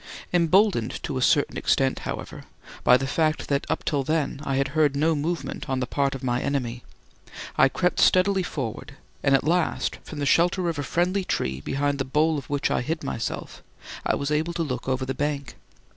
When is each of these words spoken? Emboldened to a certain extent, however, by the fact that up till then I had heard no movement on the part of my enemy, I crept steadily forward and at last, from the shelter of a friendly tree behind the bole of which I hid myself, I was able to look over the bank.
Emboldened 0.33 0.97
to 1.03 1.15
a 1.15 1.21
certain 1.21 1.57
extent, 1.57 1.99
however, 2.09 2.43
by 2.83 2.97
the 2.97 3.05
fact 3.05 3.47
that 3.49 3.67
up 3.69 3.83
till 3.85 4.01
then 4.03 4.39
I 4.43 4.55
had 4.55 4.69
heard 4.69 4.95
no 4.95 5.13
movement 5.13 5.69
on 5.69 5.79
the 5.79 5.85
part 5.85 6.15
of 6.15 6.23
my 6.23 6.41
enemy, 6.41 6.83
I 7.55 7.69
crept 7.69 7.99
steadily 7.99 8.41
forward 8.41 8.95
and 9.21 9.35
at 9.35 9.43
last, 9.43 9.99
from 10.03 10.17
the 10.17 10.25
shelter 10.25 10.67
of 10.69 10.79
a 10.79 10.83
friendly 10.83 11.23
tree 11.23 11.61
behind 11.61 11.99
the 11.99 12.03
bole 12.05 12.39
of 12.39 12.49
which 12.49 12.71
I 12.71 12.81
hid 12.81 13.03
myself, 13.03 13.61
I 14.03 14.15
was 14.15 14.31
able 14.31 14.53
to 14.53 14.63
look 14.63 14.89
over 14.89 15.05
the 15.05 15.13
bank. 15.13 15.53